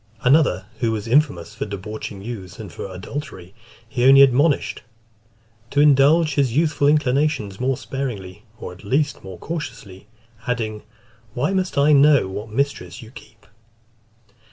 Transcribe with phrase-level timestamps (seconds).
[0.23, 3.53] Another, who was infamous for debauching youths and for adultery,
[3.87, 4.81] he only admonished
[5.69, 10.07] "to indulge his youthful inclinations more sparingly, or at least more cautiously;"
[10.47, 10.81] adding,
[11.35, 13.45] "why must I know what mistress you keep?"